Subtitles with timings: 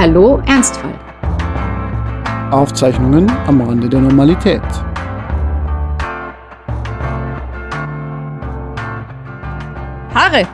[0.00, 0.98] Hallo Ernstfall.
[2.52, 4.62] Aufzeichnungen am Rande der Normalität.
[10.14, 10.48] Haare.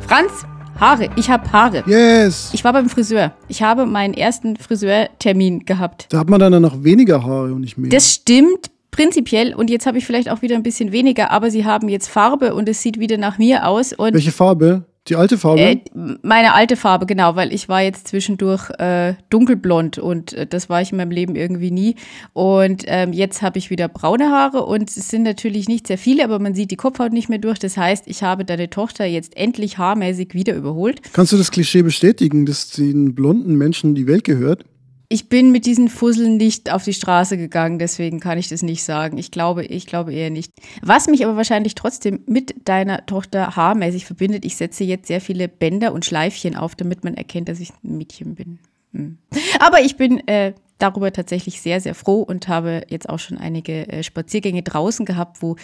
[0.00, 0.44] Franz,
[0.80, 1.08] Haare.
[1.14, 1.84] Ich habe Haare.
[1.86, 2.50] Yes!
[2.54, 3.34] Ich war beim Friseur.
[3.46, 6.08] Ich habe meinen ersten Friseurtermin gehabt.
[6.08, 7.90] Da hat man dann noch weniger Haare und nicht mehr.
[7.90, 11.64] Das stimmt prinzipiell und jetzt habe ich vielleicht auch wieder ein bisschen weniger, aber sie
[11.64, 14.86] haben jetzt Farbe und es sieht wieder nach mir aus und Welche Farbe?
[15.08, 15.60] Die alte Farbe?
[15.60, 15.80] äh,
[16.22, 20.82] meine alte Farbe genau, weil ich war jetzt zwischendurch äh, dunkelblond und äh, das war
[20.82, 21.94] ich in meinem Leben irgendwie nie
[22.32, 26.24] und ähm, jetzt habe ich wieder braune Haare und es sind natürlich nicht sehr viele,
[26.24, 27.58] aber man sieht die Kopfhaut nicht mehr durch.
[27.58, 31.00] Das heißt, ich habe deine Tochter jetzt endlich haarmäßig wieder überholt.
[31.12, 34.64] Kannst du das Klischee bestätigen, dass den blonden Menschen die Welt gehört?
[35.08, 38.82] Ich bin mit diesen Fusseln nicht auf die Straße gegangen, deswegen kann ich das nicht
[38.82, 39.18] sagen.
[39.18, 40.52] Ich glaube, ich glaube eher nicht.
[40.82, 45.48] Was mich aber wahrscheinlich trotzdem mit deiner Tochter haarmäßig verbindet, ich setze jetzt sehr viele
[45.48, 48.58] Bänder und Schleifchen auf, damit man erkennt, dass ich ein Mädchen bin.
[48.92, 49.18] Hm.
[49.60, 53.88] Aber ich bin äh, darüber tatsächlich sehr, sehr froh und habe jetzt auch schon einige
[53.88, 55.56] äh, Spaziergänge draußen gehabt, wo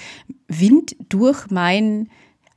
[0.49, 2.09] Wind durch mein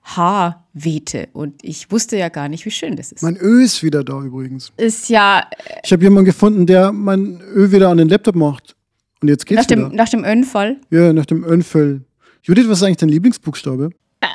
[0.05, 1.29] Haar wehte.
[1.33, 3.23] Und ich wusste ja gar nicht, wie schön das ist.
[3.23, 4.71] Mein Ö ist wieder da übrigens.
[4.77, 5.47] ist ja
[5.83, 8.75] Ich habe jemanden gefunden, der mein Ö wieder an den Laptop macht.
[9.21, 9.95] Und jetzt geht's nach dem, wieder.
[9.95, 10.77] nach dem Önfall.
[10.91, 12.01] Ja, nach dem Önfell.
[12.43, 13.89] Judith, was ist eigentlich dein Lieblingsbuchstabe?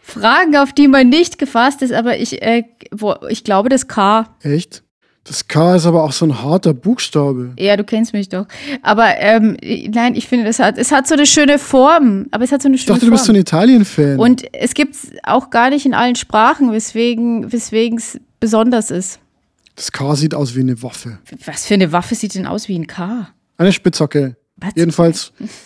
[0.00, 4.34] Fragen, auf die man nicht gefasst ist, aber ich, äh, wo, ich glaube, das K.
[4.40, 4.82] Echt?
[5.26, 7.52] Das K ist aber auch so ein harter Buchstabe.
[7.58, 8.46] Ja, du kennst mich doch.
[8.82, 9.56] Aber ähm,
[9.90, 12.26] nein, ich finde, das hat, es hat so eine schöne Form.
[12.30, 13.36] Aber es hat so eine Ich schöne dachte, du bist so Form.
[13.36, 14.18] ein Italien-Fan.
[14.20, 17.44] Und es gibt es auch gar nicht in allen Sprachen, weswegen
[17.96, 19.18] es besonders ist.
[19.74, 21.18] Das K sieht aus wie eine Waffe.
[21.44, 23.28] Was für eine Waffe sieht denn aus wie ein K?
[23.58, 24.36] Eine Spitzhacke.
[24.58, 24.70] Was?
[24.76, 25.32] Jedenfalls,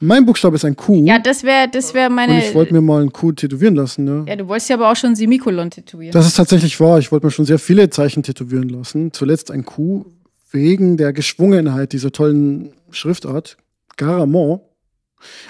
[0.00, 1.04] mein Buchstabe ist ein Q.
[1.04, 2.38] Ja, das wäre das wär und meine.
[2.38, 4.04] ich wollte mir mal ein Q tätowieren lassen.
[4.04, 4.24] Ne?
[4.26, 6.12] ja, du wolltest ja aber auch schon Semikolon tätowieren.
[6.12, 6.98] Das ist tatsächlich wahr.
[6.98, 9.12] Ich wollte mir schon sehr viele Zeichen tätowieren lassen.
[9.12, 10.06] Zuletzt ein Q
[10.50, 13.56] wegen der Geschwungenheit dieser tollen Schriftart.
[13.96, 14.62] Garamond.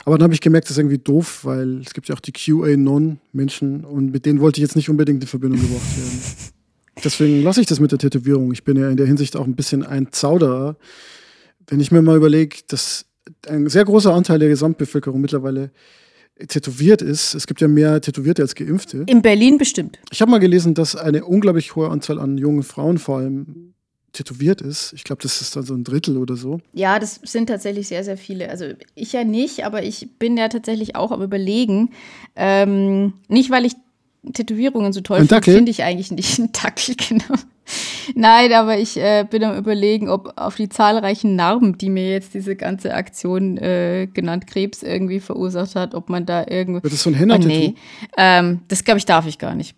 [0.05, 2.33] Aber dann habe ich gemerkt, das ist irgendwie doof, weil es gibt ja auch die
[2.33, 6.21] QA-Non-Menschen und mit denen wollte ich jetzt nicht unbedingt in Verbindung gebracht werden.
[7.05, 8.53] Deswegen lasse ich das mit der Tätowierung.
[8.53, 10.77] Ich bin ja in der Hinsicht auch ein bisschen ein Zauderer.
[11.69, 13.06] Wenn ich mir mal überlege, dass
[13.47, 15.71] ein sehr großer Anteil der Gesamtbevölkerung mittlerweile
[16.49, 17.35] tätowiert ist.
[17.35, 19.05] Es gibt ja mehr Tätowierte als Geimpfte.
[19.07, 19.99] in Berlin bestimmt.
[20.11, 23.75] Ich habe mal gelesen, dass eine unglaublich hohe Anzahl an jungen Frauen vor allem
[24.13, 24.93] tätowiert ist.
[24.93, 26.61] Ich glaube, das ist dann so ein Drittel oder so.
[26.73, 28.51] Ja, das sind tatsächlich sehr, sehr viele.
[28.51, 31.91] Also ich ja nicht, aber ich bin ja tatsächlich auch am Überlegen.
[32.35, 33.75] Ähm, nicht, weil ich
[34.33, 36.39] Tätowierungen so toll finde, finde ich eigentlich nicht.
[36.39, 37.35] Ein Dackel, genau.
[38.15, 42.35] Nein, aber ich äh, bin am Überlegen, ob auf die zahlreichen Narben, die mir jetzt
[42.35, 46.83] diese ganze Aktion äh, genannt Krebs irgendwie verursacht hat, ob man da irgendwie.
[46.83, 47.49] Wird das so ein Oh, Henna-Tattoo?
[47.49, 47.75] nee,
[48.17, 49.77] ähm, das glaube ich darf ich gar nicht,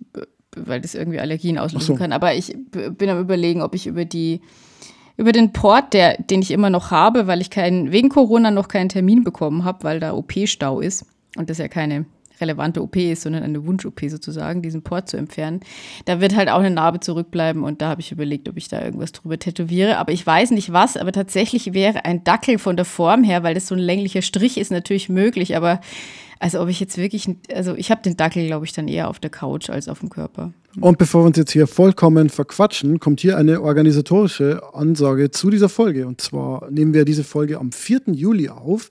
[0.57, 1.95] weil das irgendwie Allergien auslösen so.
[1.95, 2.13] kann.
[2.13, 4.41] Aber ich bin am überlegen, ob ich über die
[5.19, 8.69] über den Port, der, den ich immer noch habe, weil ich keinen, wegen Corona noch
[8.69, 11.05] keinen Termin bekommen habe, weil da OP-Stau ist
[11.37, 12.07] und das ja keine
[12.41, 15.61] relevante OP ist, sondern eine Wunsch-OP sozusagen, diesen Port zu entfernen.
[16.05, 18.83] Da wird halt auch eine Narbe zurückbleiben und da habe ich überlegt, ob ich da
[18.83, 19.99] irgendwas drüber tätowiere.
[19.99, 23.55] Aber ich weiß nicht was, aber tatsächlich wäre ein Dackel von der Form her, weil
[23.55, 25.57] das so ein länglicher Strich ist, natürlich möglich.
[25.57, 25.81] Aber
[26.43, 29.21] also ob ich jetzt wirklich, also ich habe den Dackel, glaube ich, dann eher auf
[29.21, 30.53] der Couch als auf dem Körper.
[30.81, 35.69] Und bevor wir uns jetzt hier vollkommen verquatschen, kommt hier eine organisatorische Ansage zu dieser
[35.69, 36.05] Folge.
[36.05, 38.01] Und zwar nehmen wir diese Folge am 4.
[38.07, 38.91] Juli auf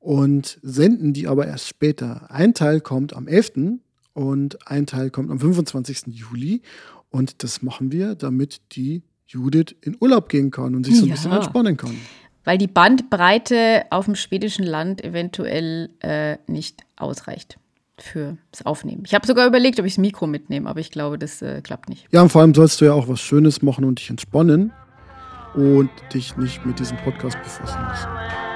[0.00, 2.30] und senden die aber erst später.
[2.30, 3.80] Ein Teil kommt am 11.
[4.14, 6.06] und ein Teil kommt am 25.
[6.08, 6.62] Juli.
[7.10, 11.08] Und das machen wir, damit die Judith in Urlaub gehen kann und sich so ein
[11.10, 11.14] Ja.
[11.14, 11.94] bisschen entspannen kann.
[12.44, 17.58] Weil die Bandbreite auf dem schwedischen Land eventuell äh, nicht ausreicht
[17.98, 19.02] fürs Aufnehmen.
[19.06, 21.90] Ich habe sogar überlegt, ob ich das Mikro mitnehme, aber ich glaube, das äh, klappt
[21.90, 22.06] nicht.
[22.10, 24.72] Ja, und vor allem sollst du ja auch was Schönes machen und dich entspannen
[25.54, 28.49] und dich nicht mit diesem Podcast befassen müssen.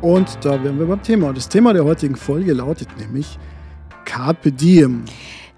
[0.00, 1.32] Und da wären wir beim Thema.
[1.32, 3.38] Das Thema der heutigen Folge lautet nämlich
[4.04, 5.04] Carpe Diem.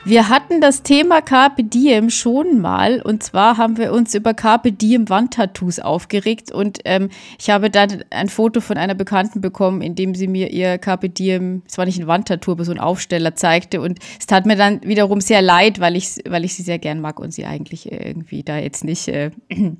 [0.05, 4.73] Wir hatten das Thema Carpe Diem schon mal und zwar haben wir uns über Carpe
[4.73, 7.09] Diem Wandtattoos aufgeregt und ähm,
[7.39, 11.09] ich habe dann ein Foto von einer Bekannten bekommen, in dem sie mir ihr Carpe
[11.09, 14.57] Diem, es war nicht ein Wandtattoo, aber so ein Aufsteller zeigte und es tat mir
[14.57, 17.91] dann wiederum sehr leid, weil ich, weil ich sie sehr gern mag und sie eigentlich
[17.91, 19.31] irgendwie da jetzt nicht äh,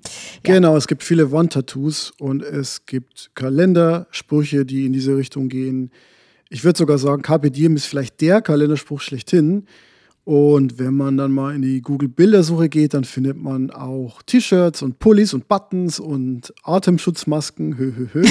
[0.45, 5.91] Genau, es gibt viele Wandtattoos und es gibt Kalendersprüche, die in diese Richtung gehen.
[6.49, 9.67] Ich würde sogar sagen, Carpe Diem ist vielleicht der Kalenderspruch schlechthin.
[10.25, 15.01] Und wenn man dann mal in die Google-Bildersuche geht, dann findet man auch T-Shirts und
[15.01, 17.77] Pullis und Buttons und Atemschutzmasken.
[17.77, 18.23] Hö, hö, hö.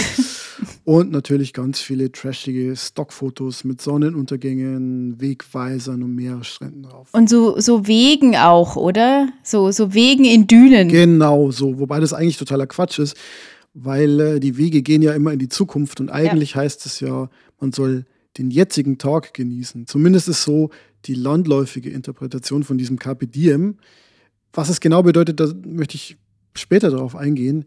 [0.86, 7.10] und natürlich ganz viele trashige Stockfotos mit Sonnenuntergängen, Wegweisern und Meeresstränden drauf.
[7.12, 9.28] Und so, so Wegen auch, oder?
[9.44, 10.88] So, so Wegen in Dünen.
[10.88, 13.18] Genau so, wobei das eigentlich totaler Quatsch ist,
[13.74, 16.62] weil äh, die Wege gehen ja immer in die Zukunft und eigentlich ja.
[16.62, 17.30] heißt es ja,
[17.60, 18.06] man soll
[18.38, 19.88] den jetzigen Tag genießen.
[19.88, 20.70] Zumindest ist so
[21.06, 23.77] die landläufige Interpretation von diesem Carpe Diem.
[24.53, 26.18] Was es genau bedeutet, da möchte ich
[26.56, 27.65] später darauf eingehen.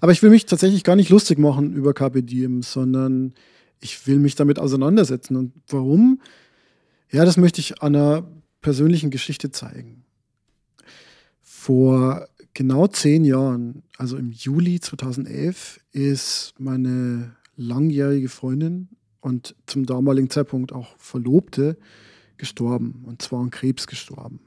[0.00, 3.34] Aber ich will mich tatsächlich gar nicht lustig machen über Carpe Diem, sondern
[3.80, 5.36] ich will mich damit auseinandersetzen.
[5.36, 6.20] Und warum?
[7.10, 8.26] Ja, das möchte ich an einer
[8.60, 10.04] persönlichen Geschichte zeigen.
[11.42, 18.88] Vor genau zehn Jahren, also im Juli 2011, ist meine langjährige Freundin
[19.20, 21.76] und zum damaligen Zeitpunkt auch Verlobte
[22.38, 24.40] gestorben und zwar an Krebs gestorben.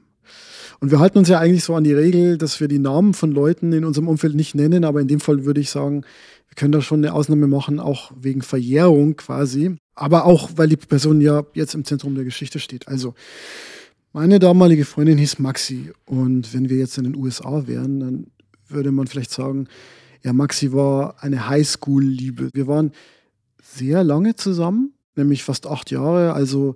[0.80, 3.32] Und wir halten uns ja eigentlich so an die Regel, dass wir die Namen von
[3.32, 6.02] Leuten in unserem Umfeld nicht nennen, aber in dem Fall würde ich sagen,
[6.48, 10.76] wir können da schon eine Ausnahme machen, auch wegen Verjährung quasi, aber auch, weil die
[10.76, 12.88] Person ja jetzt im Zentrum der Geschichte steht.
[12.88, 13.14] Also,
[14.12, 18.26] meine damalige Freundin hieß Maxi und wenn wir jetzt in den USA wären, dann
[18.68, 19.68] würde man vielleicht sagen,
[20.22, 22.50] ja, Maxi war eine Highschool-Liebe.
[22.52, 22.92] Wir waren
[23.62, 26.74] sehr lange zusammen, nämlich fast acht Jahre, also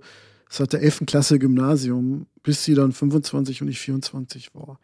[0.55, 1.03] seit der 11.
[1.05, 4.79] Klasse Gymnasium, bis sie dann 25 und ich 24 war.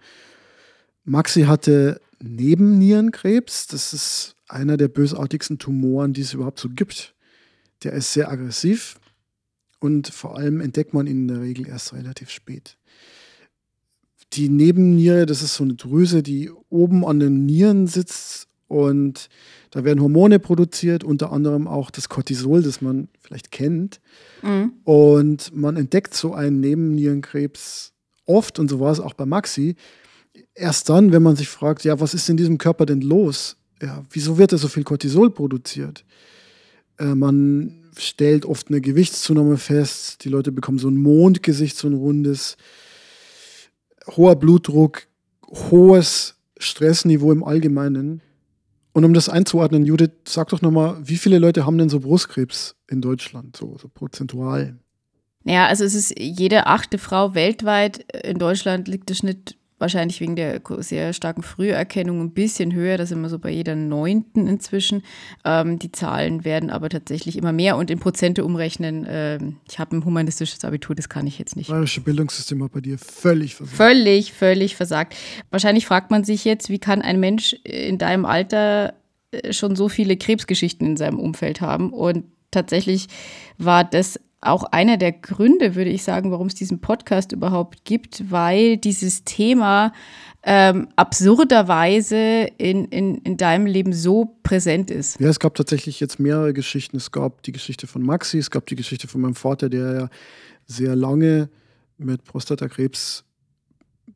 [1.03, 3.68] Maxi hatte Nebennierenkrebs.
[3.68, 7.15] Das ist einer der bösartigsten Tumoren, die es überhaupt so gibt.
[7.83, 9.00] Der ist sehr aggressiv
[9.79, 12.77] und vor allem entdeckt man ihn in der Regel erst relativ spät.
[14.33, 19.27] Die Nebenniere, das ist so eine Drüse, die oben an den Nieren sitzt und
[19.71, 24.00] da werden Hormone produziert, unter anderem auch das Cortisol, das man vielleicht kennt.
[24.41, 24.71] Mhm.
[24.85, 27.91] Und man entdeckt so einen Nebennierenkrebs
[28.25, 29.75] oft, und so war es auch bei Maxi,
[30.56, 33.57] erst dann, wenn man sich fragt, ja, was ist in diesem Körper denn los?
[33.81, 36.06] Ja, wieso wird da so viel Cortisol produziert?
[36.97, 41.94] Äh, man stellt oft eine Gewichtszunahme fest, die Leute bekommen so ein Mondgesicht, so ein
[41.94, 42.56] rundes,
[44.15, 45.07] hoher Blutdruck,
[45.45, 48.21] hohes Stressniveau im Allgemeinen.
[48.93, 52.75] Und um das einzuordnen, Judith, sag doch nochmal, wie viele Leute haben denn so Brustkrebs
[52.89, 54.77] in Deutschland, so, so prozentual?
[55.43, 58.05] Ja, also es ist jede achte Frau weltweit.
[58.23, 62.97] In Deutschland liegt der Schnitt wahrscheinlich wegen der sehr starken Früherkennung ein bisschen höher.
[62.97, 65.01] Da sind wir so bei jeder neunten inzwischen.
[65.43, 69.05] Ähm, die Zahlen werden aber tatsächlich immer mehr und in Prozente umrechnen.
[69.09, 71.69] Ähm, ich habe ein humanistisches Abitur, das kann ich jetzt nicht.
[71.69, 73.77] Das bayerische Bildungssystem hat bei dir völlig versagt.
[73.77, 75.15] Völlig, völlig versagt.
[75.49, 78.93] Wahrscheinlich fragt man sich jetzt, wie kann ein Mensch in deinem Alter
[79.31, 81.91] äh, schon so viele Krebsgeschichten in seinem Umfeld haben?
[81.91, 83.07] Und tatsächlich
[83.57, 88.31] war das auch einer der Gründe, würde ich sagen, warum es diesen Podcast überhaupt gibt,
[88.31, 89.93] weil dieses Thema
[90.43, 95.19] ähm, absurderweise in, in, in deinem Leben so präsent ist.
[95.19, 96.97] Ja, es gab tatsächlich jetzt mehrere Geschichten.
[96.97, 100.09] Es gab die Geschichte von Maxi, es gab die Geschichte von meinem Vater, der ja
[100.65, 101.49] sehr lange
[101.99, 103.23] mit Prostatakrebs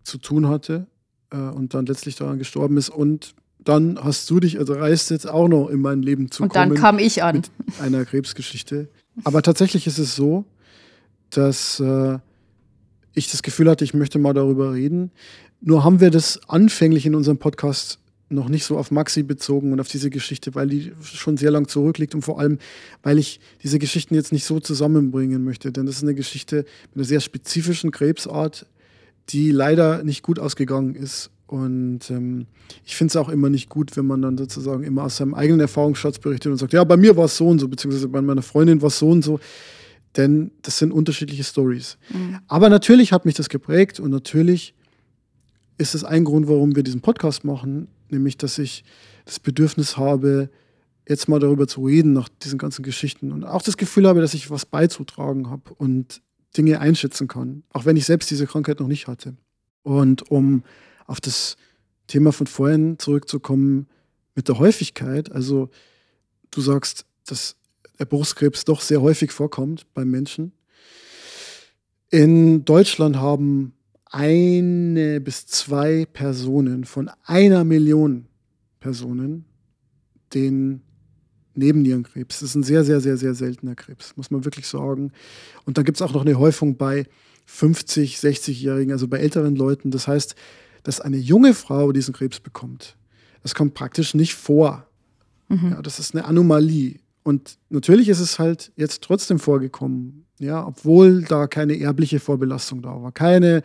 [0.01, 0.87] zu tun hatte
[1.29, 2.89] äh, und dann letztlich daran gestorben ist.
[2.89, 6.49] Und dann hast du dich, also reist jetzt auch noch in mein Leben zu und
[6.49, 6.69] kommen.
[6.69, 7.43] Dann kam ich an.
[7.57, 8.89] Mit einer Krebsgeschichte.
[9.23, 10.45] Aber tatsächlich ist es so,
[11.29, 12.19] dass äh,
[13.13, 15.11] ich das Gefühl hatte, ich möchte mal darüber reden.
[15.61, 19.79] Nur haben wir das anfänglich in unserem Podcast noch nicht so auf Maxi bezogen und
[19.79, 22.57] auf diese Geschichte, weil die schon sehr lang zurückliegt und vor allem,
[23.03, 25.71] weil ich diese Geschichten jetzt nicht so zusammenbringen möchte.
[25.71, 28.65] Denn das ist eine Geschichte mit einer sehr spezifischen Krebsart,
[29.29, 31.29] die leider nicht gut ausgegangen ist.
[31.47, 32.47] Und ähm,
[32.85, 35.59] ich finde es auch immer nicht gut, wenn man dann sozusagen immer aus seinem eigenen
[35.59, 38.41] Erfahrungsschatz berichtet und sagt, ja, bei mir war es so und so, beziehungsweise bei meiner
[38.41, 39.39] Freundin war es so und so.
[40.17, 41.97] Denn das sind unterschiedliche Stories.
[42.09, 42.39] Mhm.
[42.47, 44.73] Aber natürlich hat mich das geprägt und natürlich
[45.77, 48.83] ist es ein Grund, warum wir diesen Podcast machen, nämlich dass ich
[49.25, 50.49] das Bedürfnis habe,
[51.07, 54.33] jetzt mal darüber zu reden nach diesen ganzen Geschichten und auch das Gefühl habe, dass
[54.33, 56.21] ich was beizutragen habe und
[56.57, 59.35] Dinge einschätzen kann, auch wenn ich selbst diese Krankheit noch nicht hatte.
[59.83, 60.63] Und um
[61.05, 61.57] auf das
[62.07, 63.87] Thema von vorhin zurückzukommen
[64.35, 65.31] mit der Häufigkeit.
[65.31, 65.69] Also
[66.51, 67.55] du sagst, dass
[67.97, 70.51] der Brustkrebs doch sehr häufig vorkommt beim Menschen.
[72.09, 73.73] In Deutschland haben
[74.05, 78.27] eine bis zwei Personen von einer Million
[78.79, 79.45] Personen
[80.33, 80.81] den
[81.55, 82.39] Nebennierenkrebs.
[82.39, 85.11] Das ist ein sehr, sehr, sehr, sehr seltener Krebs, muss man wirklich sagen.
[85.65, 87.05] Und dann gibt es auch noch eine Häufung bei
[87.45, 89.91] 50, 60-Jährigen, also bei älteren Leuten.
[89.91, 90.35] Das heißt,
[90.85, 92.95] dass eine junge Frau diesen Krebs bekommt.
[93.41, 94.87] Das kommt praktisch nicht vor.
[95.49, 95.71] Mhm.
[95.71, 96.99] Ja, das ist eine Anomalie.
[97.23, 103.01] Und natürlich ist es halt jetzt trotzdem vorgekommen, ja, obwohl da keine erbliche Vorbelastung da
[103.01, 103.63] war, keine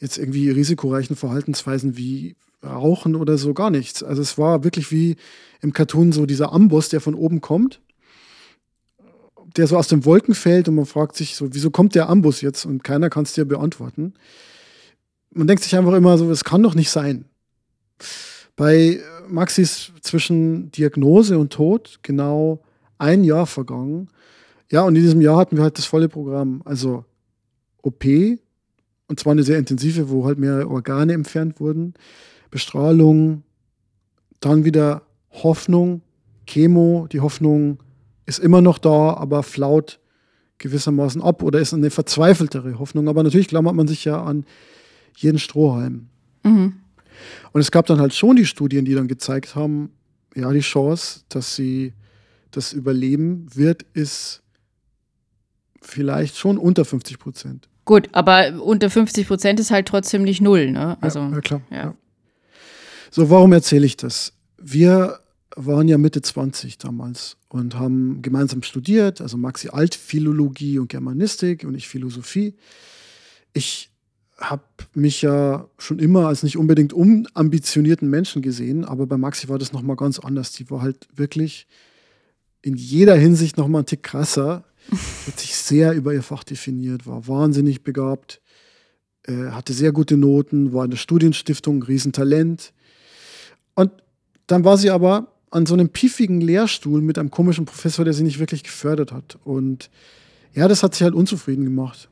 [0.00, 2.34] jetzt irgendwie risikoreichen Verhaltensweisen wie
[2.64, 4.02] Rauchen oder so, gar nichts.
[4.02, 5.14] Also es war wirklich wie
[5.60, 7.80] im Cartoon so dieser Amboss, der von oben kommt,
[9.56, 12.40] der so aus den Wolken fällt und man fragt sich so, wieso kommt der Amboss
[12.40, 14.14] jetzt und keiner kann es dir beantworten.
[15.38, 17.24] Man denkt sich einfach immer so, es kann doch nicht sein.
[18.56, 22.60] Bei Maxi ist zwischen Diagnose und Tod genau
[22.98, 24.08] ein Jahr vergangen.
[24.68, 26.60] Ja, und in diesem Jahr hatten wir halt das volle Programm.
[26.64, 27.04] Also
[27.82, 31.94] OP, und zwar eine sehr intensive, wo halt mehrere Organe entfernt wurden,
[32.50, 33.44] Bestrahlung,
[34.40, 36.02] dann wieder Hoffnung,
[36.48, 37.06] Chemo.
[37.12, 37.78] Die Hoffnung
[38.26, 40.00] ist immer noch da, aber flaut
[40.58, 43.08] gewissermaßen ab oder ist eine verzweifeltere Hoffnung.
[43.08, 44.44] Aber natürlich klammert man sich ja an
[45.16, 46.08] jeden Strohhalm.
[46.44, 46.74] Mhm.
[47.52, 49.90] Und es gab dann halt schon die Studien, die dann gezeigt haben,
[50.34, 51.92] ja, die Chance, dass sie
[52.50, 54.42] das überleben wird, ist
[55.82, 57.68] vielleicht schon unter 50 Prozent.
[57.84, 60.98] Gut, aber unter 50 Prozent ist halt trotzdem nicht null, ne?
[61.00, 61.62] Also, ja, ja klar.
[61.70, 61.76] Ja.
[61.76, 61.94] Ja.
[63.10, 64.34] So, warum erzähle ich das?
[64.58, 65.20] Wir
[65.56, 71.74] waren ja Mitte 20 damals und haben gemeinsam studiert, also Maxi Altphilologie und Germanistik und
[71.74, 72.54] ich Philosophie.
[73.54, 73.90] Ich
[74.38, 74.62] habe
[74.94, 79.72] mich ja schon immer als nicht unbedingt unambitionierten Menschen gesehen, aber bei Maxi war das
[79.72, 80.52] nochmal ganz anders.
[80.52, 81.66] Die war halt wirklich
[82.62, 84.64] in jeder Hinsicht nochmal ein Tick krasser.
[85.26, 88.40] Hat sich sehr über ihr Fach definiert, war wahnsinnig begabt,
[89.24, 92.72] äh, hatte sehr gute Noten, war in der Studienstiftung, Riesentalent.
[93.74, 93.90] Und
[94.46, 98.22] dann war sie aber an so einem piefigen Lehrstuhl mit einem komischen Professor, der sie
[98.22, 99.38] nicht wirklich gefördert hat.
[99.44, 99.90] Und
[100.54, 102.08] ja, das hat sie halt unzufrieden gemacht.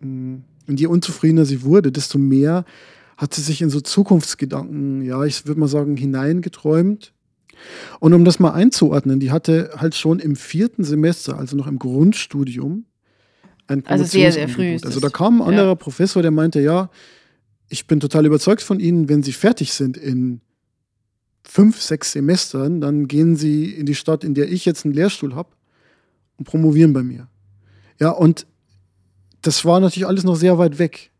[0.00, 0.44] Mhm.
[0.70, 2.64] Und je unzufriedener sie wurde, desto mehr
[3.16, 7.12] hat sie sich in so Zukunftsgedanken, ja, ich würde mal sagen, hineingeträumt.
[7.98, 11.80] Und um das mal einzuordnen, die hatte halt schon im vierten Semester, also noch im
[11.80, 12.84] Grundstudium,
[13.66, 14.78] ein Also sehr, sehr früh.
[14.84, 15.74] Also da kam ein anderer ja.
[15.74, 16.88] Professor, der meinte, ja,
[17.68, 20.40] ich bin total überzeugt von Ihnen, wenn Sie fertig sind in
[21.42, 25.34] fünf, sechs Semestern, dann gehen Sie in die Stadt, in der ich jetzt einen Lehrstuhl
[25.34, 25.48] habe
[26.36, 27.26] und promovieren bei mir.
[27.98, 28.46] Ja, und
[29.42, 31.10] das war natürlich alles noch sehr weit weg.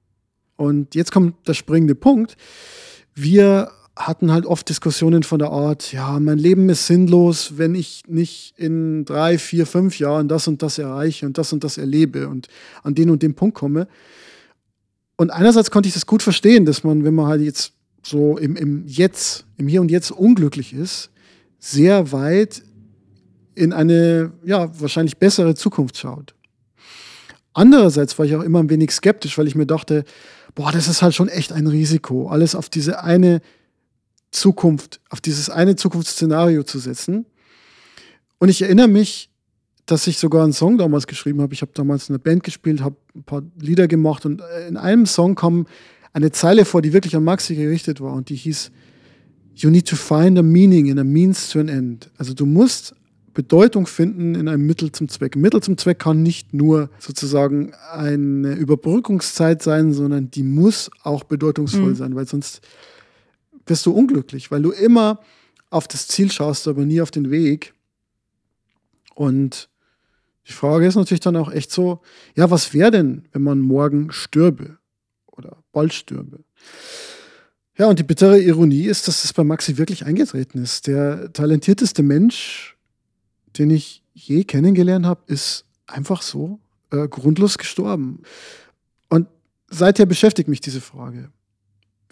[0.56, 2.36] Und jetzt kommt der springende Punkt.
[3.14, 8.02] Wir hatten halt oft Diskussionen von der Art, ja, mein Leben ist sinnlos, wenn ich
[8.06, 12.28] nicht in drei, vier, fünf Jahren das und das erreiche und das und das erlebe
[12.28, 12.48] und
[12.82, 13.88] an den und den Punkt komme.
[15.16, 17.72] Und einerseits konnte ich das gut verstehen, dass man, wenn man halt jetzt
[18.02, 21.10] so im, im Jetzt, im Hier und Jetzt unglücklich ist,
[21.58, 22.62] sehr weit
[23.54, 26.34] in eine, ja, wahrscheinlich bessere Zukunft schaut.
[27.52, 30.04] Andererseits war ich auch immer ein wenig skeptisch, weil ich mir dachte,
[30.54, 33.40] boah, das ist halt schon echt ein Risiko, alles auf diese eine
[34.30, 37.26] Zukunft, auf dieses eine Zukunftsszenario zu setzen.
[38.38, 39.30] Und ich erinnere mich,
[39.86, 41.52] dass ich sogar einen Song damals geschrieben habe.
[41.52, 45.04] Ich habe damals in einer Band gespielt, habe ein paar Lieder gemacht und in einem
[45.06, 45.66] Song kam
[46.12, 48.70] eine Zeile vor, die wirklich an Maxi gerichtet war und die hieß
[49.56, 52.10] You need to find a meaning in a means to an end.
[52.16, 52.94] Also du musst
[53.32, 55.36] Bedeutung finden in einem Mittel zum Zweck.
[55.36, 61.90] Mittel zum Zweck kann nicht nur sozusagen eine Überbrückungszeit sein, sondern die muss auch bedeutungsvoll
[61.90, 61.94] mhm.
[61.94, 62.60] sein, weil sonst
[63.66, 65.20] wirst du unglücklich, weil du immer
[65.70, 67.74] auf das Ziel schaust, aber nie auf den Weg.
[69.14, 69.68] Und
[70.48, 72.00] die Frage ist natürlich dann auch echt so,
[72.34, 74.78] ja, was wäre denn, wenn man morgen stürbe
[75.26, 76.40] oder bald stürbe?
[77.78, 80.86] Ja, und die bittere Ironie ist, dass es bei Maxi wirklich eingetreten ist.
[80.86, 82.76] Der talentierteste Mensch
[83.58, 88.22] den ich je kennengelernt habe, ist einfach so äh, grundlos gestorben.
[89.08, 89.28] Und
[89.68, 91.30] seither beschäftigt mich diese Frage,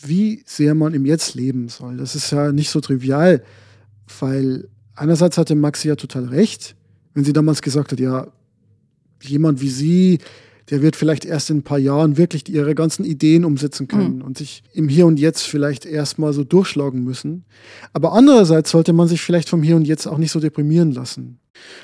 [0.00, 1.96] wie sehr man im Jetzt leben soll.
[1.96, 3.42] Das ist ja nicht so trivial,
[4.20, 6.76] weil einerseits hatte Maxi ja total recht,
[7.14, 8.28] wenn sie damals gesagt hat, ja,
[9.22, 10.18] jemand wie sie,
[10.70, 14.22] der wird vielleicht erst in ein paar Jahren wirklich ihre ganzen Ideen umsetzen können mhm.
[14.22, 17.44] und sich im Hier und Jetzt vielleicht erstmal so durchschlagen müssen.
[17.92, 21.40] Aber andererseits sollte man sich vielleicht vom Hier und Jetzt auch nicht so deprimieren lassen.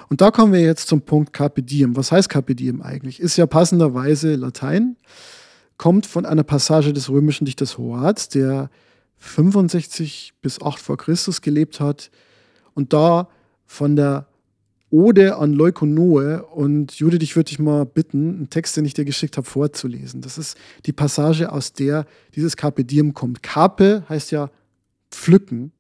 [0.08, 1.96] Und da kommen wir jetzt zum Punkt Carpe Diem.
[1.96, 3.20] Was heißt Carpe Diem eigentlich?
[3.20, 4.96] Ist ja passenderweise Latein,
[5.78, 8.70] kommt von einer Passage des römischen Dichters Horaz, der
[9.18, 12.10] 65 bis 8 vor Christus gelebt hat
[12.74, 13.28] und da
[13.66, 14.28] von der
[14.90, 16.42] Ode an Leukonoe.
[16.42, 20.20] Und Judith, ich würde dich mal bitten, einen Text, den ich dir geschickt habe, vorzulesen.
[20.20, 23.42] Das ist die Passage, aus der dieses Carpe Diem kommt.
[23.42, 24.50] Carpe heißt ja
[25.10, 25.72] pflücken.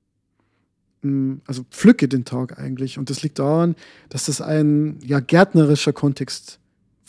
[1.02, 2.98] Mm, also pflücke den Tag eigentlich.
[2.98, 3.76] Und das liegt daran,
[4.08, 6.58] dass das ein ja, gärtnerischer Kontext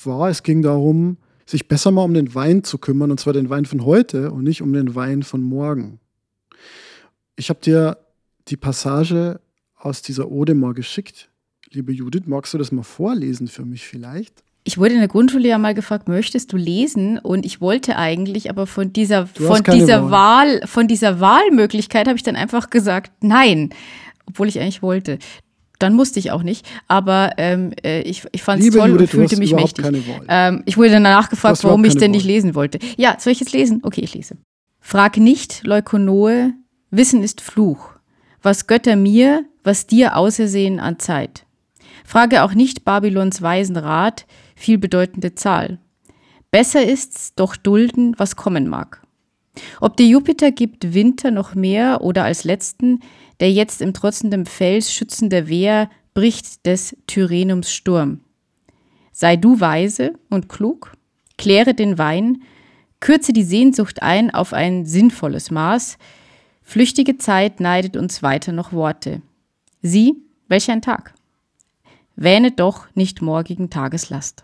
[0.03, 0.29] war.
[0.29, 3.65] Es ging darum, sich besser mal um den Wein zu kümmern, und zwar den Wein
[3.65, 5.99] von heute und nicht um den Wein von morgen.
[7.35, 7.97] Ich habe dir
[8.47, 9.39] die Passage
[9.75, 11.29] aus dieser Ode mal geschickt
[11.71, 14.43] liebe Judith, magst du das mal vorlesen für mich vielleicht?
[14.67, 17.19] Ich wurde in der Grundschule ja mal gefragt, möchtest du lesen?
[17.19, 20.59] Und ich wollte eigentlich, aber von dieser, von dieser Wahl.
[20.59, 23.69] Wahl, von dieser Wahlmöglichkeit habe ich dann einfach gesagt, nein,
[24.25, 25.19] obwohl ich eigentlich wollte.
[25.77, 29.07] Dann musste ich auch nicht, aber ähm, äh, ich, ich fand es toll Judith, und
[29.09, 29.85] fühlte mich mächtig.
[30.29, 32.79] Ähm, ich wurde danach gefragt, warum ich denn nicht lesen wollte.
[32.97, 33.81] Ja, soll ich jetzt lesen?
[33.83, 34.37] Okay, ich lese.
[34.79, 36.53] Frag nicht, Leukonoe,
[36.91, 37.89] Wissen ist Fluch.
[38.41, 41.44] Was Götter mir, was dir ausersehen an Zeit.
[42.05, 45.79] Frage auch nicht Babylons weisen Rat, vielbedeutende Zahl.
[46.51, 49.01] Besser ist's doch dulden, was kommen mag.
[49.81, 52.99] Ob dir Jupiter gibt Winter noch mehr oder als letzten,
[53.39, 58.21] der jetzt im trotzenden Fels schützender Wehr bricht des Tyrrhenums Sturm.
[59.11, 60.93] Sei du weise und klug,
[61.37, 62.43] kläre den Wein,
[62.99, 65.97] kürze die Sehnsucht ein auf ein sinnvolles Maß,
[66.61, 69.21] flüchtige Zeit neidet uns weiter noch Worte.
[69.81, 70.15] Sieh,
[70.47, 71.14] welch ein Tag.
[72.15, 74.43] Wähne doch nicht morgigen Tageslast.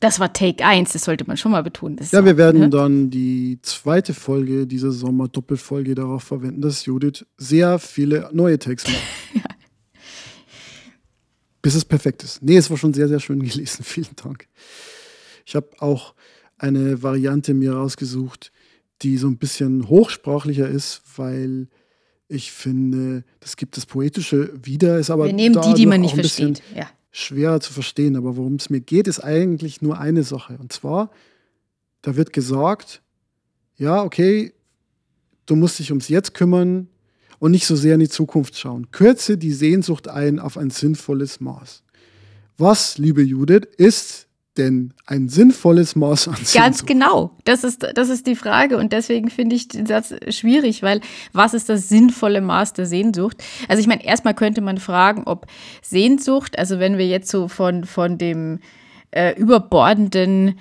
[0.00, 1.98] Das war Take 1, das sollte man schon mal betonen.
[2.10, 2.70] ja, wir werden ne?
[2.70, 8.96] dann die zweite Folge dieser Sommer-Doppelfolge darauf verwenden, dass Judith sehr viele neue Takes macht.
[9.34, 9.40] ja.
[11.62, 12.42] Bis es perfekt ist.
[12.42, 13.84] Nee, es war schon sehr, sehr schön gelesen.
[13.84, 14.48] Vielen Dank.
[15.46, 16.14] Ich habe auch
[16.58, 18.52] eine Variante mir rausgesucht,
[19.02, 21.68] die so ein bisschen hochsprachlicher ist, weil
[22.28, 25.26] ich finde, das gibt das Poetische wieder, ist aber.
[25.26, 26.62] Wir nehmen die, die man nicht versteht.
[26.74, 26.88] Ja.
[27.10, 28.16] Schwerer zu verstehen.
[28.16, 30.58] Aber worum es mir geht, ist eigentlich nur eine Sache.
[30.58, 31.10] Und zwar,
[32.02, 33.02] da wird gesagt,
[33.76, 34.52] ja, okay,
[35.46, 36.88] du musst dich ums Jetzt kümmern
[37.38, 38.90] und nicht so sehr in die Zukunft schauen.
[38.90, 41.82] Kürze die Sehnsucht ein auf ein sinnvolles Maß.
[42.58, 44.25] Was, liebe Judith, ist
[44.58, 46.54] denn ein sinnvolles Maß an Sehnsucht?
[46.54, 47.30] Ganz genau.
[47.44, 48.78] Das ist, das ist die Frage.
[48.78, 51.00] Und deswegen finde ich den Satz schwierig, weil
[51.32, 53.42] was ist das sinnvolle Maß der Sehnsucht?
[53.68, 55.46] Also ich meine, erstmal könnte man fragen, ob
[55.82, 58.60] Sehnsucht, also wenn wir jetzt so von, von dem
[59.10, 60.58] äh, überbordenden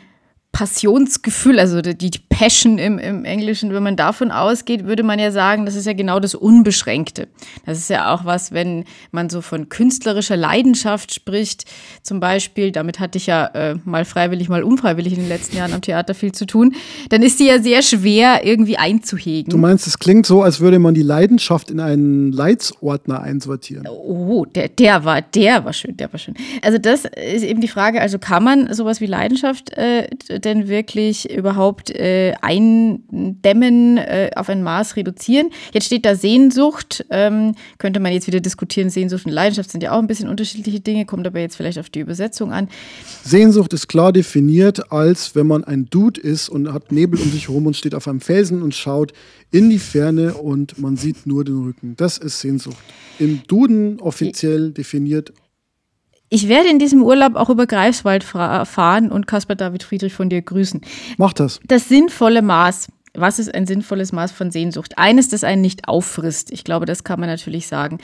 [0.55, 5.65] Passionsgefühl, also die Passion im, im Englischen, wenn man davon ausgeht, würde man ja sagen,
[5.65, 7.27] das ist ja genau das Unbeschränkte.
[7.65, 11.65] Das ist ja auch was, wenn man so von künstlerischer Leidenschaft spricht,
[12.03, 15.74] zum Beispiel, damit hatte ich ja äh, mal freiwillig, mal unfreiwillig in den letzten Jahren
[15.74, 16.74] am Theater viel zu tun,
[17.09, 19.51] dann ist die ja sehr schwer irgendwie einzuhegen.
[19.51, 23.85] Du meinst, es klingt so, als würde man die Leidenschaft in einen Leitsordner einsortieren.
[23.89, 26.35] Oh, der, der war, der war schön, der war schön.
[26.61, 30.07] Also das ist eben die Frage, also kann man sowas wie Leidenschaft äh,
[30.46, 35.50] denn wirklich überhaupt äh, eindämmen, äh, auf ein Maß reduzieren?
[35.74, 37.05] Jetzt steht da Sehnsucht.
[37.10, 40.79] Ähm, könnte man jetzt wieder diskutieren, Sehnsucht und Leidenschaft sind ja auch ein bisschen unterschiedliche
[40.79, 42.70] Dinge, kommt aber jetzt vielleicht auf die Übersetzung an.
[43.24, 47.48] Sehnsucht ist klar definiert, als wenn man ein Dude ist und hat Nebel um sich
[47.48, 49.14] herum und steht auf einem Felsen und schaut
[49.51, 51.96] in die Ferne und man sieht nur den Rücken.
[51.98, 52.77] Das ist Sehnsucht.
[53.20, 55.31] Im Duden offiziell definiert
[56.29, 60.42] ich werde in diesem Urlaub auch über Greifswald fahren und Caspar David Friedrich von dir
[60.42, 60.81] grüßen.
[61.18, 61.59] Mach das.
[61.66, 62.88] Das sinnvolle Maß.
[63.14, 64.98] Was ist ein sinnvolles Maß von Sehnsucht?
[64.98, 66.51] Eines, das einen nicht auffrisst.
[66.51, 68.00] Ich glaube, das kann man natürlich sagen.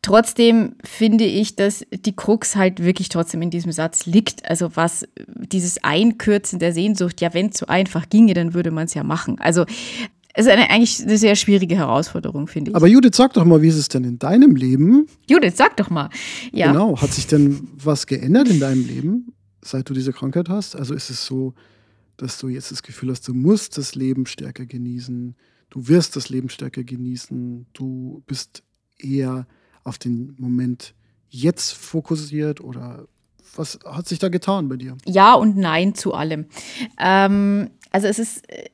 [0.00, 4.48] Trotzdem finde ich, dass die Krux halt wirklich trotzdem in diesem Satz liegt.
[4.48, 8.84] Also was dieses Einkürzen der Sehnsucht, ja, wenn es so einfach ginge, dann würde man
[8.84, 9.40] es ja machen.
[9.40, 9.64] Also
[10.36, 12.76] ist eine, eigentlich eine sehr schwierige Herausforderung, finde ich.
[12.76, 15.06] Aber Judith, sag doch mal, wie ist es denn in deinem Leben?
[15.28, 16.10] Judith, sag doch mal.
[16.52, 16.72] Ja.
[16.72, 17.00] Genau.
[17.00, 20.74] Hat sich denn was geändert in deinem Leben, seit du diese Krankheit hast?
[20.74, 21.54] Also ist es so,
[22.16, 25.36] dass du jetzt das Gefühl hast, du musst das Leben stärker genießen,
[25.70, 28.62] du wirst das Leben stärker genießen, du bist
[28.98, 29.46] eher
[29.82, 30.94] auf den Moment
[31.28, 33.06] jetzt fokussiert oder
[33.56, 34.96] was hat sich da getan bei dir?
[35.06, 36.46] Ja und nein zu allem.
[36.98, 38.64] Ähm, also es ist äh,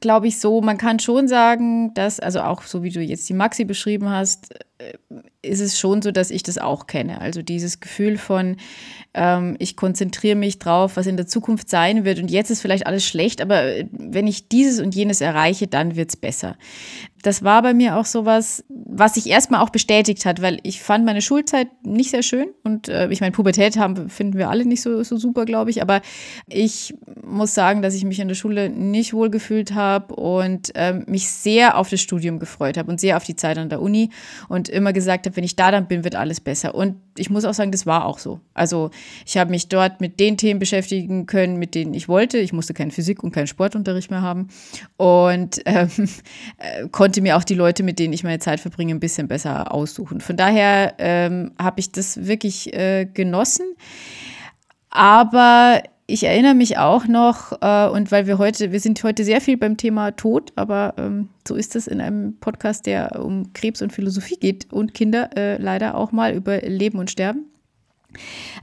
[0.00, 3.34] glaube ich, so, man kann schon sagen, dass, also auch so wie du jetzt die
[3.34, 4.94] Maxi beschrieben hast, äh,
[5.42, 7.20] ist es schon so, dass ich das auch kenne.
[7.20, 8.56] Also dieses Gefühl von,
[9.14, 12.86] ähm, ich konzentriere mich drauf, was in der Zukunft sein wird und jetzt ist vielleicht
[12.86, 16.56] alles schlecht, aber äh, wenn ich dieses und jenes erreiche, dann wird es besser.
[17.22, 21.04] Das war bei mir auch sowas, was sich erstmal auch bestätigt hat, weil ich fand
[21.04, 24.82] meine Schulzeit nicht sehr schön und äh, ich meine, Pubertät haben, finden wir alle nicht
[24.82, 26.00] so, so super, glaube ich, aber
[26.46, 30.94] ich muss sagen, dass ich mich in der Schule nicht wohl gefühlt habe und äh,
[31.06, 34.10] mich sehr auf das Studium gefreut habe und sehr auf die Zeit an der Uni
[34.48, 36.74] und immer gesagt habe, wenn ich da dann bin, wird alles besser.
[36.74, 38.40] Und ich muss auch sagen, das war auch so.
[38.54, 38.90] Also
[39.26, 42.38] ich habe mich dort mit den Themen beschäftigen können, mit denen ich wollte.
[42.38, 44.48] Ich musste keine Physik und keinen Sportunterricht mehr haben
[44.96, 45.88] und ähm,
[46.58, 49.72] äh, konnte mir auch die Leute, mit denen ich meine Zeit verbringe, ein bisschen besser
[49.72, 50.20] aussuchen.
[50.20, 53.66] Von daher ähm, habe ich das wirklich äh, genossen.
[54.90, 59.42] Aber ich erinnere mich auch noch, äh, und weil wir heute, wir sind heute sehr
[59.42, 63.82] viel beim Thema Tod, aber ähm, so ist es in einem Podcast, der um Krebs
[63.82, 67.44] und Philosophie geht und Kinder äh, leider auch mal über Leben und Sterben.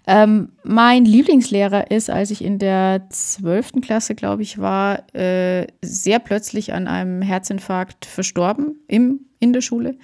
[0.08, 3.74] Ähm, mein Lieblingslehrer ist, als ich in der 12.
[3.82, 9.96] Klasse, glaube ich, war, äh, sehr plötzlich an einem Herzinfarkt verstorben im in der Schule.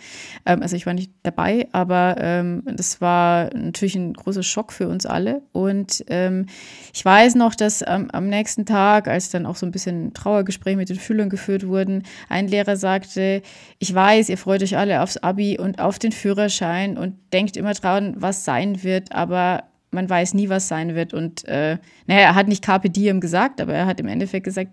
[0.45, 4.87] Ähm, also ich war nicht dabei, aber ähm, das war natürlich ein großer Schock für
[4.87, 5.41] uns alle.
[5.51, 6.45] Und ähm,
[6.93, 10.89] ich weiß noch, dass am nächsten Tag, als dann auch so ein bisschen Trauergespräche mit
[10.89, 13.41] den Schülern geführt wurden, ein Lehrer sagte,
[13.79, 17.73] ich weiß, ihr freut euch alle aufs Abi und auf den Führerschein und denkt immer
[17.73, 21.13] dran, was sein wird, aber man weiß nie, was sein wird.
[21.13, 24.71] Und äh, naja, er hat nicht Carpe Diem gesagt, aber er hat im Endeffekt gesagt,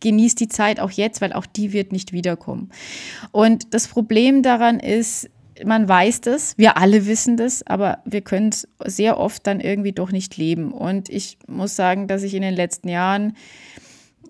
[0.00, 2.70] genießt die Zeit auch jetzt, weil auch die wird nicht wiederkommen.
[3.32, 5.28] Und das Problem daran ist,
[5.64, 9.92] man weiß das, wir alle wissen das, aber wir können es sehr oft dann irgendwie
[9.92, 10.72] doch nicht leben.
[10.72, 13.36] Und ich muss sagen, dass ich in den letzten Jahren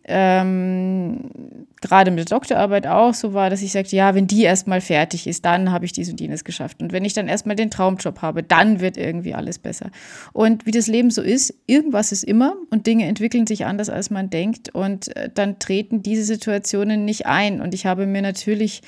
[0.09, 1.31] ähm,
[1.81, 5.27] gerade mit der Doktorarbeit auch so war, dass ich sagte, ja, wenn die erstmal fertig
[5.27, 6.81] ist, dann habe ich dies und jenes geschafft.
[6.81, 9.91] Und wenn ich dann erstmal den Traumjob habe, dann wird irgendwie alles besser.
[10.33, 14.11] Und wie das Leben so ist, irgendwas ist immer und Dinge entwickeln sich anders, als
[14.11, 14.75] man denkt.
[14.75, 17.61] Und äh, dann treten diese Situationen nicht ein.
[17.61, 18.83] Und ich habe mir natürlich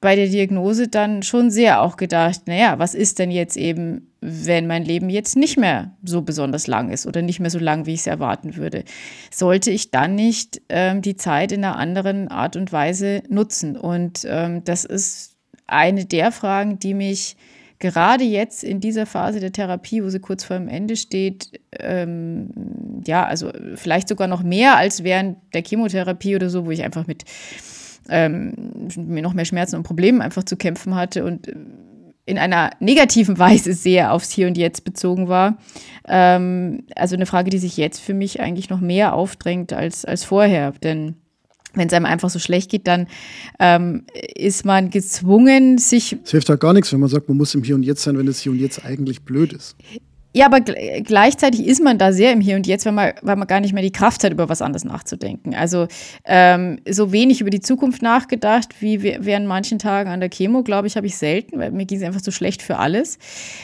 [0.00, 4.66] bei der Diagnose dann schon sehr auch gedacht, naja, was ist denn jetzt eben, wenn
[4.66, 7.94] mein Leben jetzt nicht mehr so besonders lang ist oder nicht mehr so lang, wie
[7.94, 8.84] ich es erwarten würde?
[9.30, 13.76] Sollte ich dann nicht ähm, die Zeit in einer anderen Art und Weise nutzen?
[13.76, 15.36] Und ähm, das ist
[15.66, 17.36] eine der Fragen, die mich
[17.78, 22.50] gerade jetzt in dieser Phase der Therapie, wo sie kurz vor dem Ende steht, ähm,
[23.06, 27.06] ja, also vielleicht sogar noch mehr als während der Chemotherapie oder so, wo ich einfach
[27.06, 27.24] mit
[28.08, 28.54] ähm,
[28.96, 31.54] mir noch mehr Schmerzen und Probleme einfach zu kämpfen hatte und äh,
[32.26, 35.58] in einer negativen Weise sehr aufs Hier und Jetzt bezogen war.
[36.06, 40.24] Ähm, also eine Frage, die sich jetzt für mich eigentlich noch mehr aufdrängt als, als
[40.24, 40.72] vorher.
[40.82, 41.16] Denn
[41.74, 43.06] wenn es einem einfach so schlecht geht, dann
[43.58, 46.16] ähm, ist man gezwungen, sich.
[46.24, 48.18] Es hilft halt gar nichts, wenn man sagt, man muss im Hier und Jetzt sein,
[48.18, 49.76] wenn das Hier und Jetzt eigentlich blöd ist.
[50.32, 53.48] Ja, aber gleichzeitig ist man da sehr im Hier und Jetzt, weil man, weil man
[53.48, 55.56] gar nicht mehr die Kraft hat, über was anderes nachzudenken.
[55.56, 55.88] Also
[56.24, 60.86] ähm, so wenig über die Zukunft nachgedacht, wie während manchen Tagen an der Chemo, glaube
[60.86, 63.18] ich, habe ich selten, weil mir ging es einfach so schlecht für alles.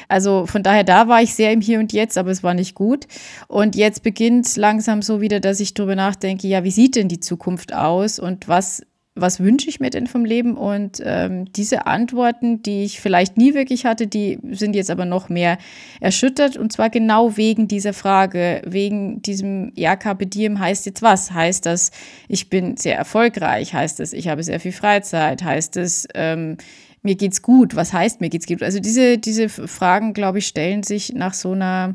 [0.09, 2.75] Also von daher, da war ich sehr im Hier und Jetzt, aber es war nicht
[2.75, 3.07] gut.
[3.47, 7.21] Und jetzt beginnt langsam so wieder, dass ich darüber nachdenke, ja, wie sieht denn die
[7.21, 8.83] Zukunft aus und was
[9.17, 10.57] was wünsche ich mir denn vom Leben?
[10.57, 15.31] Und ähm, diese Antworten, die ich vielleicht nie wirklich hatte, die sind jetzt aber noch
[15.31, 15.57] mehr
[16.01, 16.57] erschüttert.
[16.57, 21.33] Und zwar genau wegen dieser Frage, wegen diesem, ja, Carpe Diem heißt jetzt was?
[21.33, 21.91] Heißt das,
[22.29, 23.73] ich bin sehr erfolgreich?
[23.73, 25.43] Heißt das, ich habe sehr viel Freizeit?
[25.43, 26.59] Heißt das, ähm,
[27.03, 27.75] mir geht's gut?
[27.75, 28.63] Was heißt mir geht's gut?
[28.63, 31.95] Also diese, diese Fragen, glaube ich, stellen sich nach so einer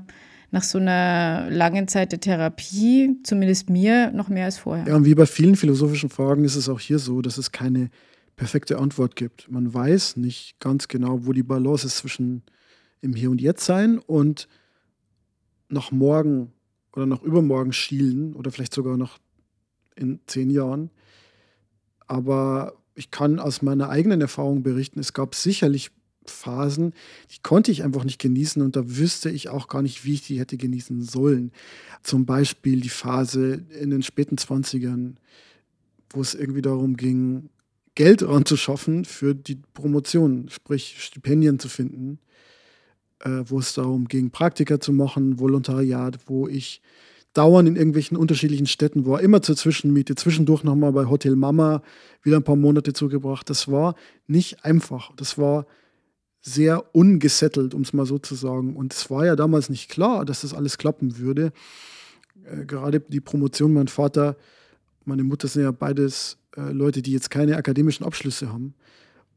[0.51, 4.85] nach so einer langen Zeit der Therapie, zumindest mir, noch mehr als vorher.
[4.85, 7.89] Ja, und wie bei vielen philosophischen Fragen ist es auch hier so, dass es keine
[8.35, 9.49] perfekte Antwort gibt.
[9.49, 12.43] Man weiß nicht ganz genau, wo die Balance ist zwischen
[12.99, 14.47] im Hier und Jetzt sein und
[15.69, 16.51] nach morgen
[16.93, 19.19] oder nach übermorgen schielen oder vielleicht sogar noch
[19.95, 20.89] in zehn Jahren.
[22.07, 25.91] Aber ich kann aus meiner eigenen Erfahrung berichten, es gab sicherlich
[26.25, 26.93] Phasen,
[27.31, 30.21] die konnte ich einfach nicht genießen und da wüsste ich auch gar nicht, wie ich
[30.21, 31.51] die hätte genießen sollen.
[32.03, 35.15] Zum Beispiel die Phase in den späten 20ern,
[36.11, 37.49] wo es irgendwie darum ging,
[37.95, 42.19] Geld ranzuschaffen für die Promotion, sprich Stipendien zu finden,
[43.19, 46.81] äh, wo es darum ging, Praktika zu machen, Volontariat, wo ich
[47.33, 51.81] dauernd in irgendwelchen unterschiedlichen Städten war, immer zur Zwischenmiete, zwischendurch nochmal bei Hotel Mama
[52.23, 53.49] wieder ein paar Monate zugebracht.
[53.49, 53.95] Das war
[54.27, 55.11] nicht einfach.
[55.15, 55.65] Das war
[56.41, 58.75] sehr ungesettelt, um es mal so zu sagen.
[58.75, 61.53] Und es war ja damals nicht klar, dass das alles klappen würde.
[62.43, 64.35] Äh, gerade die Promotion, mein Vater,
[65.05, 68.73] meine Mutter sind ja beides äh, Leute, die jetzt keine akademischen Abschlüsse haben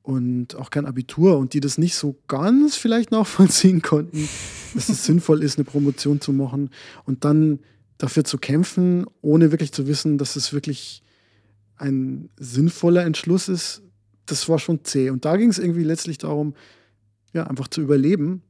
[0.02, 4.28] und auch kein Abitur und die das nicht so ganz vielleicht nachvollziehen konnten,
[4.74, 6.70] dass es sinnvoll ist, eine Promotion zu machen
[7.04, 7.60] und dann
[7.98, 11.02] dafür zu kämpfen, ohne wirklich zu wissen, dass es wirklich
[11.76, 13.82] ein sinnvoller Entschluss ist,
[14.26, 15.10] das war schon zäh.
[15.10, 16.54] Und da ging es irgendwie letztlich darum,
[17.34, 18.42] ja, einfach zu überleben.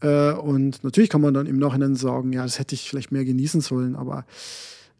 [0.00, 3.24] Äh, und natürlich kann man dann im Nachhinein sagen, ja, das hätte ich vielleicht mehr
[3.24, 4.24] genießen sollen, aber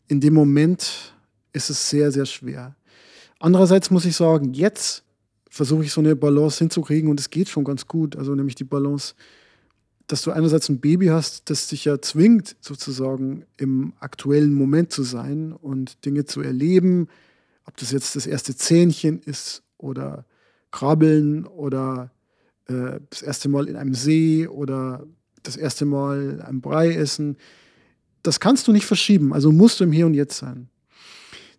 [0.08, 1.14] in dem Moment
[1.52, 2.74] ist es sehr, sehr schwer.
[3.38, 5.04] Andererseits muss ich sagen, jetzt
[5.48, 8.16] versuche ich so eine Balance hinzukriegen und es geht schon ganz gut.
[8.16, 9.14] Also nämlich die Balance,
[10.06, 15.02] dass du einerseits ein Baby hast, das dich ja zwingt, sozusagen im aktuellen Moment zu
[15.02, 17.08] sein und Dinge zu erleben,
[17.64, 20.24] ob das jetzt das erste Zähnchen ist oder
[20.70, 22.10] Krabbeln oder
[22.68, 25.06] äh, das erste Mal in einem See oder
[25.42, 27.36] das erste Mal ein Brei essen.
[28.22, 30.68] das kannst du nicht verschieben, also musst du im Hier und Jetzt sein.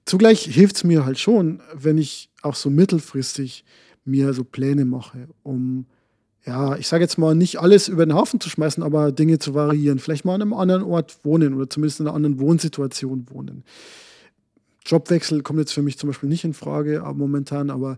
[0.05, 3.63] Zugleich hilft es mir halt schon, wenn ich auch so mittelfristig
[4.03, 5.85] mir so Pläne mache, um,
[6.45, 9.53] ja, ich sage jetzt mal, nicht alles über den Haufen zu schmeißen, aber Dinge zu
[9.53, 9.99] variieren.
[9.99, 13.65] Vielleicht mal an einem anderen Ort wohnen oder zumindest in einer anderen Wohnsituation wohnen.
[14.85, 17.97] Jobwechsel kommt jetzt für mich zum Beispiel nicht in Frage momentan, aber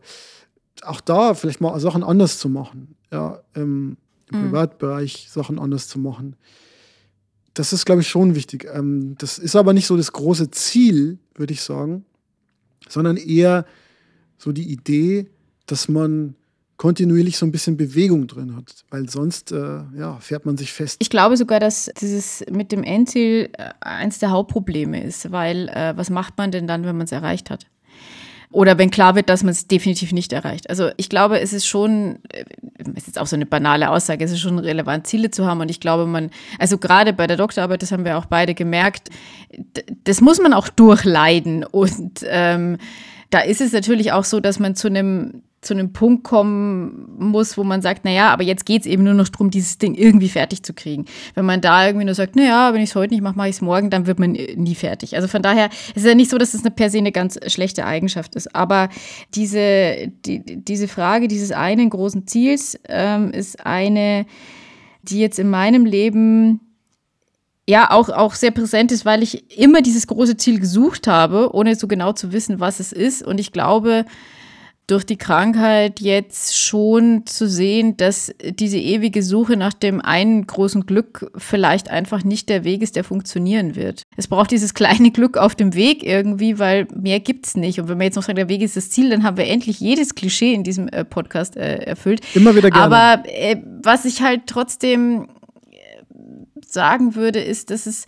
[0.83, 2.95] auch da vielleicht mal Sachen anders zu machen.
[3.11, 3.97] Ja, ähm,
[4.31, 4.45] im mhm.
[4.45, 6.35] Privatbereich Sachen anders zu machen.
[7.53, 8.67] Das ist, glaube ich, schon wichtig.
[8.71, 12.05] Ähm, das ist aber nicht so das große Ziel, würde ich sagen,
[12.87, 13.65] sondern eher
[14.37, 15.27] so die Idee,
[15.65, 16.35] dass man
[16.77, 20.95] kontinuierlich so ein bisschen Bewegung drin hat, weil sonst äh, ja, fährt man sich fest.
[20.99, 25.97] Ich glaube sogar, dass dieses mit dem Endziel äh, eins der Hauptprobleme ist, weil äh,
[25.97, 27.65] was macht man denn dann, wenn man es erreicht hat?
[28.51, 30.69] Oder wenn klar wird, dass man es definitiv nicht erreicht.
[30.69, 32.43] Also ich glaube, es ist schon, äh,
[32.95, 35.61] ist jetzt auch so eine banale Aussage, es ist schon relevant, Ziele zu haben.
[35.61, 39.09] Und ich glaube, man, also gerade bei der Doktorarbeit, das haben wir auch beide gemerkt,
[40.03, 41.63] das muss man auch durchleiden.
[41.63, 42.77] Und ähm,
[43.29, 47.57] da ist es natürlich auch so, dass man zu einem zu einem Punkt kommen muss,
[47.57, 50.29] wo man sagt, naja, aber jetzt geht es eben nur noch darum, dieses Ding irgendwie
[50.29, 51.05] fertig zu kriegen.
[51.35, 53.55] Wenn man da irgendwie nur sagt, naja, wenn ich es heute nicht mache, mache ich
[53.55, 55.15] es morgen, dann wird man nie fertig.
[55.15, 57.37] Also von daher ist es ja nicht so, dass es eine per se eine ganz
[57.47, 58.55] schlechte Eigenschaft ist.
[58.55, 58.87] Aber
[59.35, 64.25] diese, die, diese Frage dieses einen großen Ziels ähm, ist eine,
[65.03, 66.61] die jetzt in meinem Leben
[67.67, 71.75] ja auch, auch sehr präsent ist, weil ich immer dieses große Ziel gesucht habe, ohne
[71.75, 73.21] so genau zu wissen, was es ist.
[73.21, 74.05] Und ich glaube,
[74.89, 80.85] durch die Krankheit jetzt schon zu sehen, dass diese ewige Suche nach dem einen großen
[80.85, 84.03] Glück vielleicht einfach nicht der Weg ist, der funktionieren wird.
[84.17, 87.79] Es braucht dieses kleine Glück auf dem Weg irgendwie, weil mehr gibt es nicht.
[87.79, 89.79] Und wenn wir jetzt noch sagen, der Weg ist das Ziel, dann haben wir endlich
[89.79, 92.21] jedes Klischee in diesem äh, Podcast äh, erfüllt.
[92.33, 92.95] Immer wieder gerne.
[92.95, 95.27] Aber äh, was ich halt trotzdem
[95.71, 95.77] äh,
[96.65, 98.05] sagen würde, ist, dass es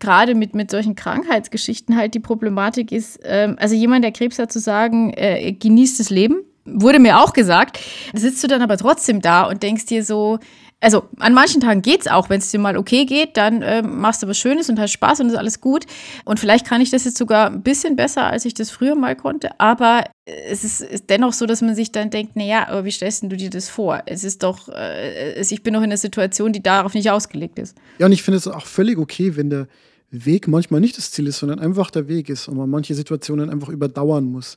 [0.00, 4.52] gerade mit, mit solchen Krankheitsgeschichten halt die Problematik ist, ähm, also jemand, der Krebs hat,
[4.52, 7.78] zu sagen, äh, genießt das Leben, wurde mir auch gesagt.
[8.14, 10.38] sitzt du dann aber trotzdem da und denkst dir so,
[10.82, 14.22] also an manchen Tagen geht's auch, wenn es dir mal okay geht, dann äh, machst
[14.22, 15.86] du was Schönes und hast Spaß und ist alles gut.
[16.24, 19.14] Und vielleicht kann ich das jetzt sogar ein bisschen besser, als ich das früher mal
[19.14, 19.60] konnte.
[19.60, 23.22] Aber es ist, ist dennoch so, dass man sich dann denkt, naja, aber wie stellst
[23.22, 24.02] du dir das vor?
[24.06, 27.76] Es ist doch, äh, ich bin doch in einer Situation, die darauf nicht ausgelegt ist.
[27.98, 29.68] Ja, und ich finde es auch völlig okay, wenn der
[30.10, 33.50] Weg manchmal nicht das Ziel ist, sondern einfach der Weg ist und man manche Situationen
[33.50, 34.56] einfach überdauern muss.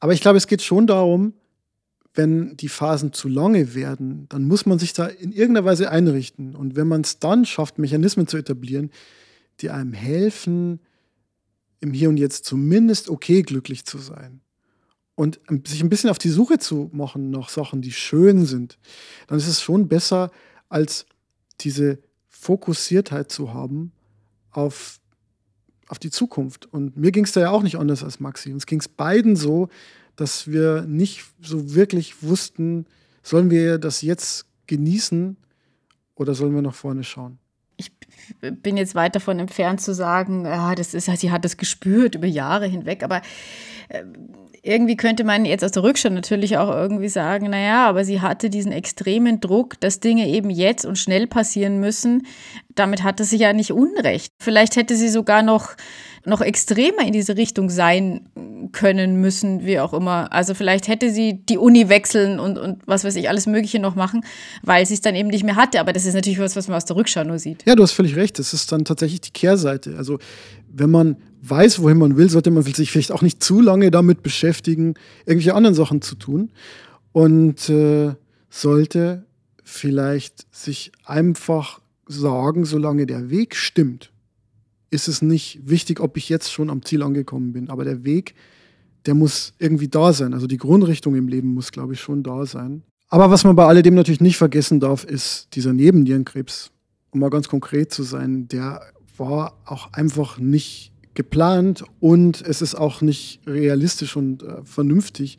[0.00, 1.34] Aber ich glaube, es geht schon darum,
[2.14, 6.54] wenn die Phasen zu lange werden, dann muss man sich da in irgendeiner Weise einrichten.
[6.54, 8.90] Und wenn man es dann schafft, Mechanismen zu etablieren,
[9.60, 10.80] die einem helfen,
[11.80, 14.40] im Hier und Jetzt zumindest okay glücklich zu sein
[15.14, 18.78] und sich ein bisschen auf die Suche zu machen nach Sachen, die schön sind,
[19.26, 20.30] dann ist es schon besser,
[20.68, 21.06] als
[21.60, 21.98] diese
[22.28, 23.92] Fokussiertheit zu haben
[24.50, 25.00] auf,
[25.88, 26.66] auf die Zukunft.
[26.66, 28.52] Und mir ging es da ja auch nicht anders als Maxi.
[28.52, 29.68] Uns ging es beiden so,
[30.16, 32.86] dass wir nicht so wirklich wussten,
[33.22, 35.36] sollen wir das jetzt genießen
[36.14, 37.38] oder sollen wir nach vorne schauen?
[37.76, 37.92] Ich
[38.40, 42.26] bin jetzt weit davon entfernt zu sagen, ja, das ist, sie hat das gespürt über
[42.26, 43.22] Jahre hinweg, aber
[43.88, 44.04] äh,
[44.62, 48.48] irgendwie könnte man jetzt aus der Rückschau natürlich auch irgendwie sagen, naja, aber sie hatte
[48.48, 52.26] diesen extremen Druck, dass Dinge eben jetzt und schnell passieren müssen.
[52.76, 54.32] Damit hatte sie ja nicht Unrecht.
[54.40, 55.74] Vielleicht hätte sie sogar noch
[56.24, 58.28] noch extremer in diese Richtung sein
[58.72, 60.32] können müssen, wie auch immer.
[60.32, 63.96] Also vielleicht hätte sie die Uni wechseln und, und was weiß ich, alles Mögliche noch
[63.96, 64.24] machen,
[64.62, 65.80] weil sie es dann eben nicht mehr hatte.
[65.80, 67.64] Aber das ist natürlich was, was man aus der Rückschau nur sieht.
[67.66, 68.38] Ja, du hast völlig recht.
[68.38, 69.96] Das ist dann tatsächlich die Kehrseite.
[69.96, 70.18] Also
[70.72, 74.22] wenn man weiß, wohin man will, sollte man sich vielleicht auch nicht zu lange damit
[74.22, 74.94] beschäftigen,
[75.26, 76.50] irgendwelche anderen Sachen zu tun.
[77.12, 78.14] Und äh,
[78.48, 79.24] sollte
[79.64, 84.12] vielleicht sich einfach sagen, solange der Weg stimmt,
[84.92, 87.70] ist es nicht wichtig, ob ich jetzt schon am Ziel angekommen bin.
[87.70, 88.34] Aber der Weg,
[89.06, 90.34] der muss irgendwie da sein.
[90.34, 92.82] Also die Grundrichtung im Leben muss, glaube ich, schon da sein.
[93.08, 96.70] Aber was man bei alledem natürlich nicht vergessen darf, ist dieser Nebennierenkrebs.
[97.10, 98.82] Um mal ganz konkret zu sein, der
[99.16, 105.38] war auch einfach nicht geplant und es ist auch nicht realistisch und äh, vernünftig,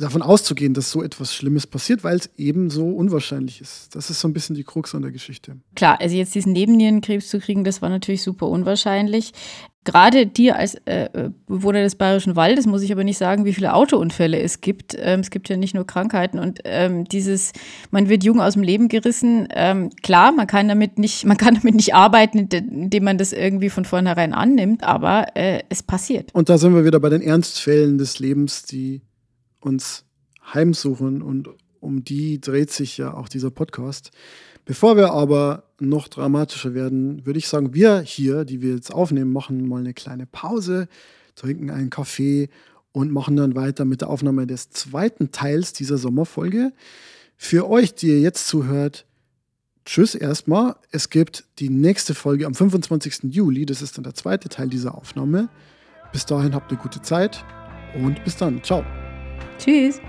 [0.00, 3.94] davon auszugehen, dass so etwas Schlimmes passiert, weil es eben so unwahrscheinlich ist.
[3.94, 5.56] Das ist so ein bisschen die Krux an der Geschichte.
[5.74, 9.32] Klar, also jetzt diesen Nebennierenkrebs zu kriegen, das war natürlich super unwahrscheinlich.
[9.84, 13.54] Gerade dir als äh, äh, Bewohner des Bayerischen Waldes muss ich aber nicht sagen, wie
[13.54, 14.94] viele Autounfälle es gibt.
[14.98, 17.52] Ähm, es gibt ja nicht nur Krankheiten und ähm, dieses,
[17.90, 19.48] man wird jung aus dem Leben gerissen.
[19.50, 23.70] Ähm, klar, man kann damit nicht, man kann damit nicht arbeiten, indem man das irgendwie
[23.70, 26.34] von vornherein annimmt, aber äh, es passiert.
[26.34, 29.00] Und da sind wir wieder bei den Ernstfällen des Lebens, die
[29.60, 30.04] uns
[30.52, 31.48] heimsuchen und
[31.80, 34.10] um die dreht sich ja auch dieser Podcast.
[34.64, 39.32] Bevor wir aber noch dramatischer werden, würde ich sagen, wir hier, die wir jetzt aufnehmen,
[39.32, 40.88] machen mal eine kleine Pause,
[41.36, 42.48] trinken einen Kaffee
[42.92, 46.72] und machen dann weiter mit der Aufnahme des zweiten Teils dieser Sommerfolge.
[47.36, 49.06] Für euch, die ihr jetzt zuhört,
[49.84, 50.76] tschüss erstmal.
[50.90, 53.32] Es gibt die nächste Folge am 25.
[53.32, 53.64] Juli.
[53.64, 55.48] Das ist dann der zweite Teil dieser Aufnahme.
[56.12, 57.44] Bis dahin habt eine gute Zeit
[57.94, 58.62] und bis dann.
[58.62, 58.84] Ciao.
[59.58, 60.00] Tschüss.